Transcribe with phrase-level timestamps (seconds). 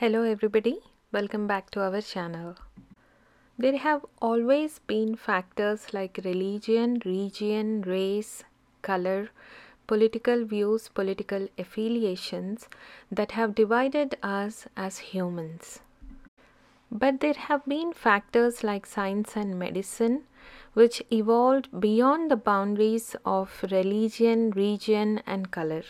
[0.00, 0.78] Hello, everybody.
[1.12, 2.54] Welcome back to our channel.
[3.58, 8.44] There have always been factors like religion, region, race,
[8.80, 9.28] color,
[9.86, 12.66] political views, political affiliations
[13.12, 15.80] that have divided us as humans.
[16.90, 20.22] But there have been factors like science and medicine
[20.72, 25.82] which evolved beyond the boundaries of religion, region, and color.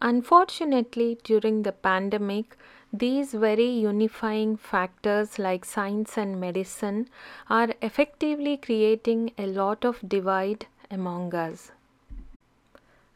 [0.00, 2.56] Unfortunately, during the pandemic,
[2.98, 7.08] these very unifying factors like science and medicine
[7.50, 11.72] are effectively creating a lot of divide among us.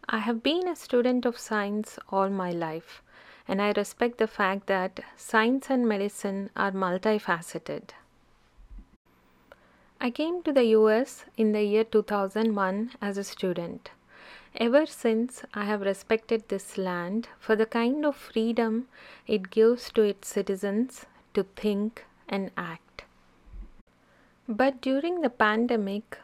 [0.08, 3.02] I have been a student of science all my life,
[3.46, 7.90] and I respect the fact that science and medicine are multifaceted.
[10.00, 13.90] I came to the US in the year 2001 as a student.
[14.60, 18.88] Ever since, I have respected this land for the kind of freedom
[19.24, 23.04] it gives to its citizens to think and act.
[24.48, 26.18] But during the pandemic,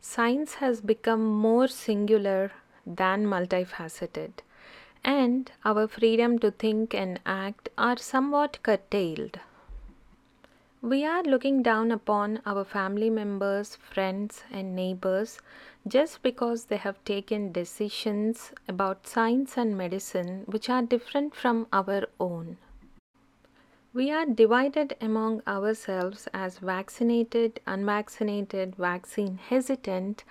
[0.00, 2.50] science has become more singular
[2.84, 4.32] than multifaceted,
[5.04, 9.38] and our freedom to think and act are somewhat curtailed.
[10.82, 15.38] We are looking down upon our family members, friends, and neighbors
[15.86, 22.06] just because they have taken decisions about science and medicine which are different from our
[22.18, 22.56] own.
[23.94, 30.24] We are divided among ourselves as vaccinated, unvaccinated, vaccine hesitant,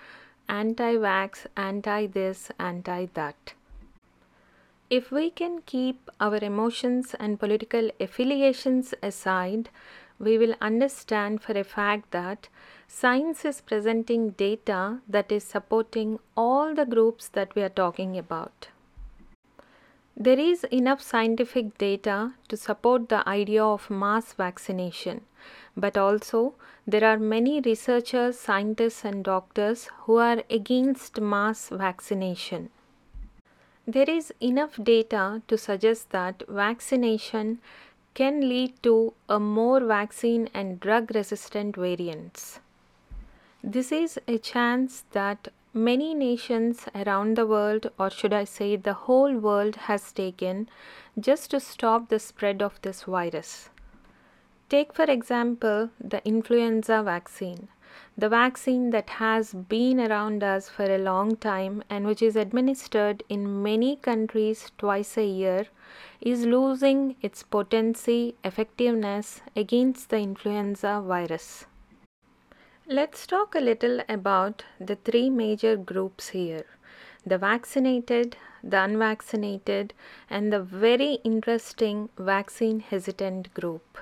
[0.48, 3.54] anti vax, anti this, anti that.
[4.88, 9.68] If we can keep our emotions and political affiliations aside,
[10.18, 12.48] we will understand for a fact that
[12.88, 18.68] science is presenting data that is supporting all the groups that we are talking about.
[20.16, 25.20] There is enough scientific data to support the idea of mass vaccination,
[25.76, 26.54] but also
[26.86, 32.70] there are many researchers, scientists, and doctors who are against mass vaccination.
[33.86, 37.60] There is enough data to suggest that vaccination
[38.16, 42.60] can lead to a more vaccine and drug resistant variants.
[43.62, 48.94] This is a chance that many nations around the world, or should I say the
[48.94, 50.68] whole world, has taken
[51.20, 53.68] just to stop the spread of this virus.
[54.70, 57.68] Take, for example, the influenza vaccine,
[58.16, 63.22] the vaccine that has been around us for a long time and which is administered
[63.28, 65.66] in many countries twice a year
[66.20, 71.66] is losing its potency effectiveness against the influenza virus.
[72.88, 76.66] Let's talk a little about the three major groups here
[77.26, 79.92] the vaccinated, the unvaccinated,
[80.30, 83.98] and the very interesting vaccine hesitant group.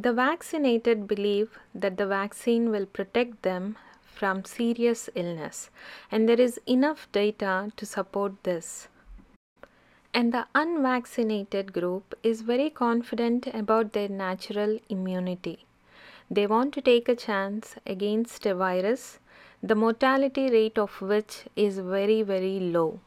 [0.00, 5.70] The vaccinated believe that the vaccine will protect them from serious illness,
[6.12, 8.86] and there is enough data to support this.
[10.14, 15.66] And the unvaccinated group is very confident about their natural immunity.
[16.30, 19.18] They want to take a chance against a virus,
[19.60, 23.00] the mortality rate of which is very, very low.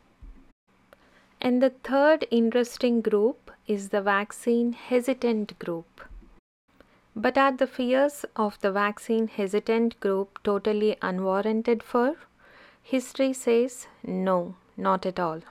[1.39, 6.01] And the third interesting group is the vaccine hesitant group.
[7.15, 12.15] But are the fears of the vaccine hesitant group totally unwarranted for?
[12.81, 15.41] History says no, not at all.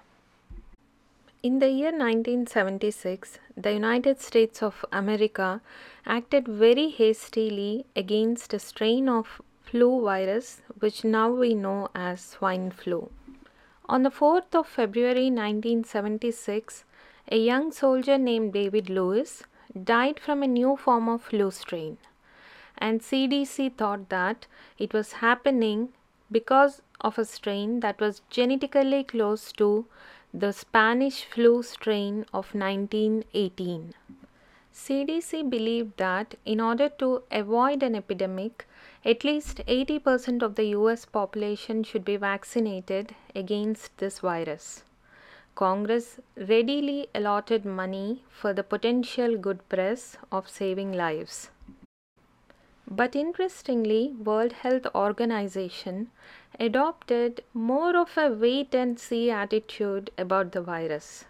[1.42, 5.60] In the year 1976, the United States of America
[6.06, 12.70] acted very hastily against a strain of flu virus which now we know as swine
[12.70, 13.10] flu.
[13.86, 16.84] On the 4th of February 1976,
[17.30, 19.44] a young soldier named David Lewis
[19.84, 21.98] died from a new form of flu strain.
[22.78, 24.46] And CDC thought that
[24.78, 25.90] it was happening
[26.30, 29.86] because of a strain that was genetically close to
[30.32, 33.94] the Spanish flu strain of 1918.
[34.72, 38.66] CDC believed that in order to avoid an epidemic,
[39.04, 44.84] at least 80% of the US population should be vaccinated against this virus.
[45.54, 51.50] Congress readily allotted money for the potential good press of saving lives.
[52.90, 56.10] But interestingly, World Health Organization
[56.58, 61.26] adopted more of a wait and see attitude about the virus.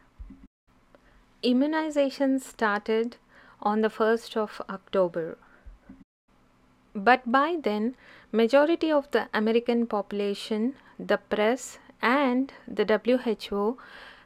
[1.42, 3.16] Immunization started
[3.60, 5.36] on the 1st of October.
[6.94, 7.94] But by then,
[8.32, 13.78] majority of the American population, the press and the WHO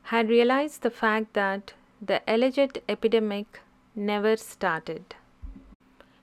[0.04, 3.60] had realized the fact that the alleged epidemic
[3.94, 5.14] never started.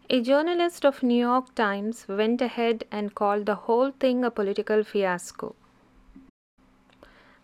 [0.09, 4.83] A journalist of New York Times went ahead and called the whole thing a political
[4.83, 5.55] fiasco.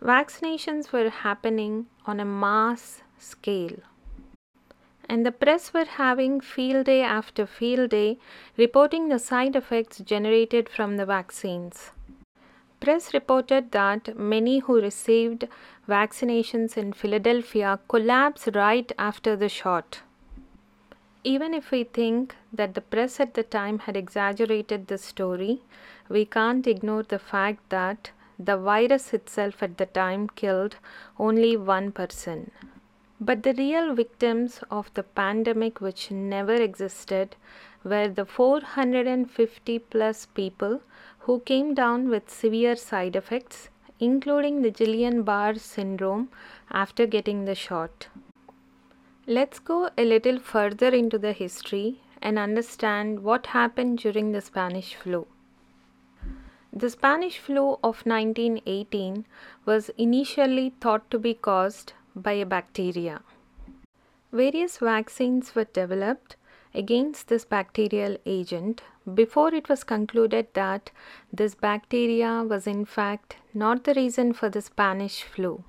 [0.02, 3.80] Vaccinations were happening on a mass scale.
[5.10, 8.20] And the press were having field day after field day
[8.58, 11.92] reporting the side effects generated from the vaccines.
[12.80, 15.48] Press reported that many who received
[15.90, 20.02] vaccinations in Philadelphia collapsed right after the shot.
[21.24, 25.62] Even if we think that the press at the time had exaggerated the story,
[26.08, 30.76] we can't ignore the fact that the virus itself at the time killed
[31.18, 32.52] only one person.
[33.20, 37.36] But the real victims of the pandemic, which never existed,
[37.84, 40.82] were the 450 plus people
[41.28, 43.68] who came down with severe side effects,
[44.00, 46.30] including the Guillain Barre syndrome
[46.72, 48.08] after getting the shot.
[49.26, 54.96] Let's go a little further into the history and understand what happened during the Spanish
[54.96, 55.28] flu.
[56.72, 59.26] The Spanish flu of 1918
[59.66, 63.22] was initially thought to be caused by a bacteria.
[64.32, 66.38] Various vaccines were developed
[66.74, 68.82] against this bacterial agent
[69.14, 70.92] before it was concluded that
[71.32, 75.64] this bacteria was in fact not the reason for the Spanish flu.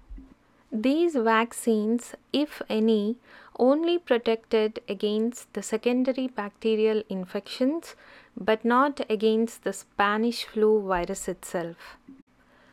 [0.73, 3.17] These vaccines, if any,
[3.59, 7.95] only protected against the secondary bacterial infections
[8.37, 11.97] but not against the Spanish flu virus itself.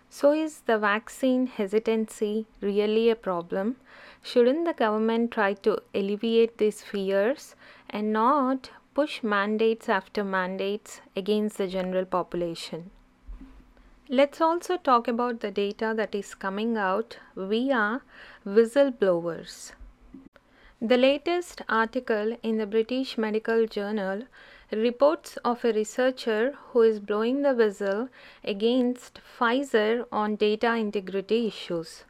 [0.09, 3.77] So, is the vaccine hesitancy really a problem?
[4.21, 7.55] Shouldn't the government try to alleviate these fears
[7.89, 12.91] and not push mandates after mandates against the general population?
[14.07, 18.01] Let's also talk about the data that is coming out via
[18.45, 19.73] whistleblowers.
[20.81, 24.23] The latest article in the British Medical Journal
[24.71, 28.09] reports of a researcher who is blowing the whistle
[28.43, 32.03] against Pfizer on data integrity issues.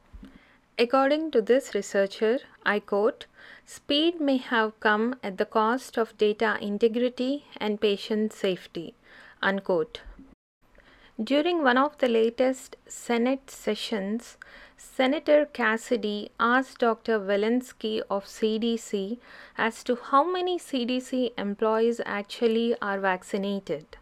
[0.78, 3.28] According to this researcher, I quote,
[3.66, 8.94] speed may have come at the cost of data integrity and patient safety,
[9.42, 10.02] unquote.
[11.24, 14.38] During one of the latest Senate sessions,
[14.78, 17.20] Senator Cassidy asked Dr.
[17.20, 19.18] Walensky of CDC
[19.58, 23.98] as to how many CDC employees actually are vaccinated.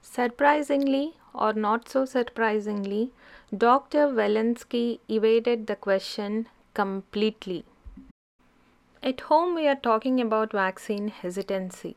[0.00, 3.12] Surprisingly, or not so surprisingly,
[3.56, 4.06] Dr.
[4.06, 7.64] Walensky evaded the question completely.
[9.02, 11.96] At home, we are talking about vaccine hesitancy.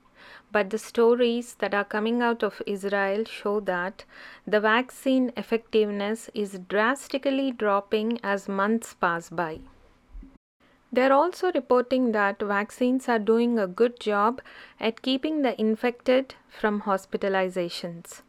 [0.54, 4.06] But the stories that are coming out of Israel show that
[4.48, 9.60] the vaccine effectiveness is drastically dropping as months pass by.
[10.94, 14.42] They're also reporting that vaccines are doing a good job
[14.80, 18.22] at keeping the infected from hospitalizations.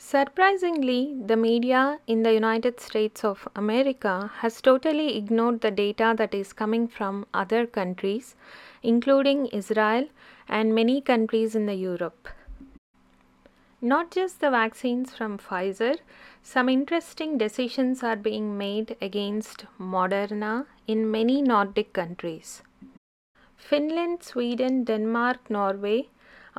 [0.00, 6.32] Surprisingly, the media in the United States of America has totally ignored the data that
[6.32, 8.36] is coming from other countries,
[8.80, 10.06] including Israel
[10.48, 12.28] and many countries in the Europe.
[13.80, 15.98] Not just the vaccines from Pfizer,
[16.44, 22.62] some interesting decisions are being made against Moderna in many Nordic countries.
[23.56, 26.08] Finland, Sweden, Denmark, Norway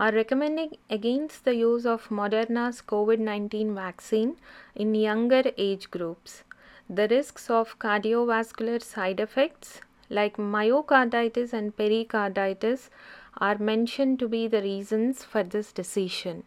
[0.06, 4.38] are recommending against the use of Moderna's COVID 19 vaccine
[4.74, 6.44] in younger age groups.
[6.90, 12.90] The risks of cardiovascular side effects like myocarditis and pericarditis
[13.38, 16.44] are mentioned to be the reasons for this decision.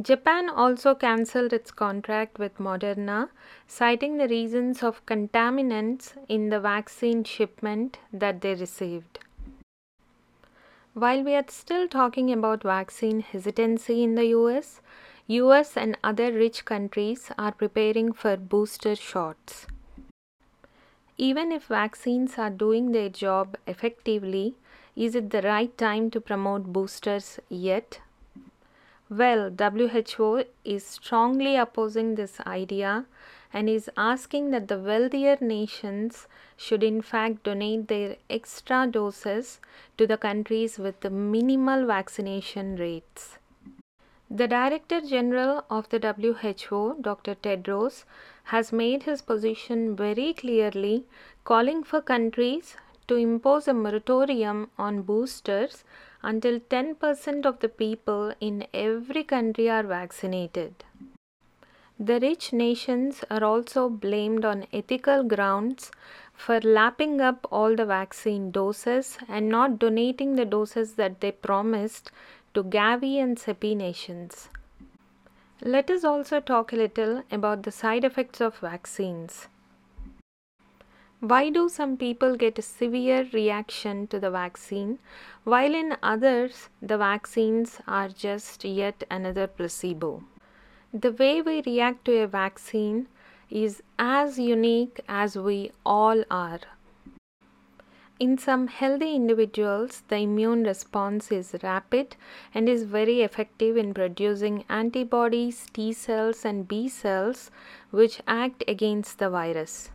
[0.00, 3.28] Japan also cancelled its contract with Moderna,
[3.66, 9.18] citing the reasons of contaminants in the vaccine shipment that they received.
[10.94, 14.82] While we are still talking about vaccine hesitancy in the US,
[15.26, 19.66] US and other rich countries are preparing for booster shots.
[21.16, 24.54] Even if vaccines are doing their job effectively,
[24.94, 28.00] is it the right time to promote boosters yet?
[29.08, 33.06] Well, WHO is strongly opposing this idea
[33.52, 39.60] and is asking that the wealthier nations should in fact donate their extra doses
[39.98, 43.38] to the countries with the minimal vaccination rates.
[44.30, 47.34] The Director General of the WHO, Dr.
[47.34, 48.04] Tedros,
[48.44, 51.04] has made his position very clearly,
[51.44, 52.76] calling for countries
[53.08, 55.84] to impose a moratorium on boosters
[56.22, 60.82] until 10% of the people in every country are vaccinated.
[62.04, 65.92] The rich nations are also blamed on ethical grounds
[66.34, 72.10] for lapping up all the vaccine doses and not donating the doses that they promised
[72.54, 74.48] to Gavi and CEPI nations.
[75.62, 79.46] Let us also talk a little about the side effects of vaccines.
[81.20, 84.98] Why do some people get a severe reaction to the vaccine
[85.44, 90.24] while in others the vaccines are just yet another placebo?
[90.94, 93.08] The way we react to a vaccine
[93.48, 96.60] is as unique as we all are.
[98.20, 102.16] In some healthy individuals, the immune response is rapid
[102.54, 107.50] and is very effective in producing antibodies, T cells, and B cells
[107.90, 109.88] which act against the virus.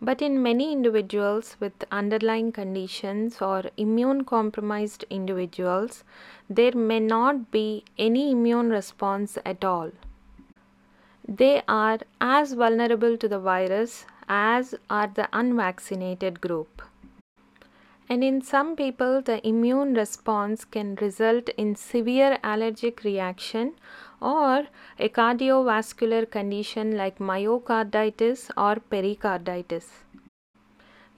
[0.00, 6.04] But in many individuals with underlying conditions or immune compromised individuals,
[6.48, 9.90] there may not be any immune response at all.
[11.26, 16.82] They are as vulnerable to the virus as are the unvaccinated group.
[18.08, 23.74] And in some people, the immune response can result in severe allergic reaction
[24.20, 24.66] or
[24.98, 30.04] a cardiovascular condition like myocarditis or pericarditis.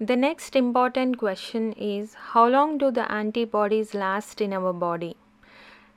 [0.00, 5.16] The next important question is how long do the antibodies last in our body?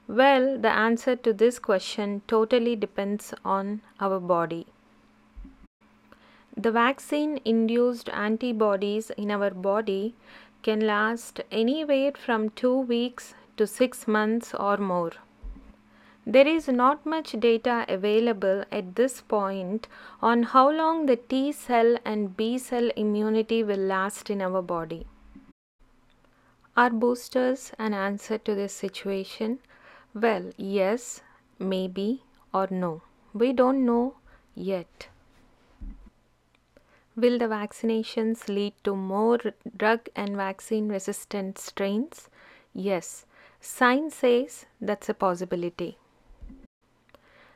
[0.07, 4.67] Well, the answer to this question totally depends on our body.
[6.55, 10.15] The vaccine induced antibodies in our body
[10.63, 15.11] can last anywhere from 2 weeks to 6 months or more.
[16.25, 19.87] There is not much data available at this point
[20.21, 25.05] on how long the T cell and B cell immunity will last in our body.
[26.75, 29.59] Are boosters an answer to this situation?
[30.13, 31.21] Well, yes,
[31.59, 33.01] maybe, or no.
[33.33, 34.15] We don't know
[34.55, 35.09] yet.
[37.15, 39.39] Will the vaccinations lead to more
[39.77, 42.29] drug and vaccine resistant strains?
[42.73, 43.25] Yes,
[43.61, 45.97] science says that's a possibility.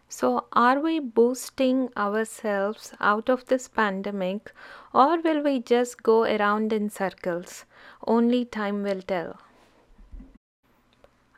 [0.10, 4.54] So, are we boosting ourselves out of this pandemic
[4.94, 7.66] or will we just go around in circles?
[8.06, 9.40] Only time will tell.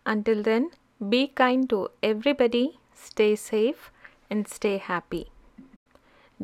[0.05, 0.71] Until then,
[1.07, 3.91] be kind to everybody, stay safe,
[4.29, 5.31] and stay happy.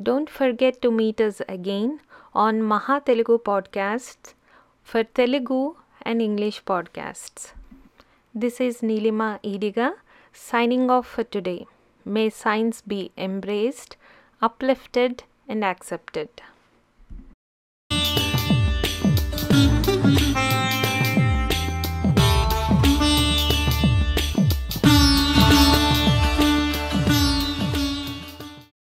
[0.04, 2.02] Don't forget to meet us again
[2.34, 4.34] on Maha Telugu podcasts
[4.84, 7.54] for Telugu and English podcasts.
[8.34, 9.94] This is Nilima Idiga
[10.34, 11.66] signing off for today.
[12.04, 13.96] May science be embraced,
[14.42, 16.42] uplifted, and accepted.